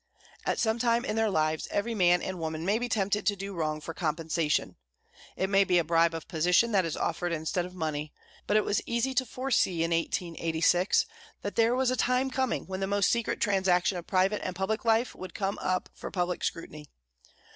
At 0.47 0.57
some 0.57 0.79
time 0.79 1.05
in 1.05 1.15
their 1.15 1.29
lives, 1.29 1.67
every 1.69 1.93
man 1.93 2.23
and 2.23 2.39
woman 2.39 2.65
may 2.65 2.79
be 2.79 2.89
tempted 2.89 3.23
to 3.27 3.35
do 3.35 3.53
wrong 3.53 3.79
for 3.79 3.93
compensation. 3.93 4.75
It 5.35 5.47
may 5.47 5.63
be 5.63 5.77
a 5.77 5.83
bribe 5.83 6.15
of 6.15 6.27
position 6.27 6.71
that 6.71 6.85
is 6.85 6.97
offered 6.97 7.31
instead 7.31 7.67
of 7.67 7.75
money; 7.75 8.11
but 8.47 8.57
it 8.57 8.65
was 8.65 8.81
easy 8.87 9.13
to 9.13 9.27
foresee, 9.27 9.83
in 9.83 9.91
1886, 9.91 11.05
that 11.43 11.55
there 11.55 11.75
was 11.75 11.91
a 11.91 11.95
time 11.95 12.31
coming 12.31 12.65
when 12.65 12.79
the 12.79 12.87
most 12.87 13.11
secret 13.11 13.39
transaction 13.39 13.95
of 13.95 14.07
private 14.07 14.41
and 14.43 14.55
public 14.55 14.85
life 14.85 15.13
would 15.13 15.35
come 15.35 15.59
up 15.59 15.87
for 15.93 16.09
public 16.09 16.43
scrutiny. 16.43 16.87